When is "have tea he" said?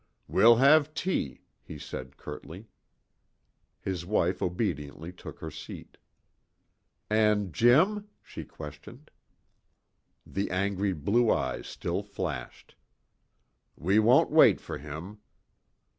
0.55-1.77